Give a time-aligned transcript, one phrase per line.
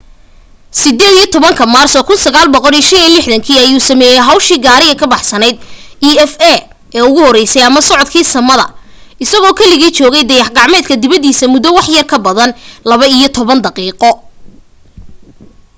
[0.83, 5.55] 18 maarso 1965 ayuu sameeyay hawshii gaariga ka baxsanayd
[6.23, 6.59] eva ee
[7.07, 8.65] ugu horeysay ama socodka samada
[9.23, 12.51] isagoo keligii joogay dayax gacmeedka dibadiisa muddo waxyar ka badan
[12.89, 14.09] laba iyo toban daqiiqo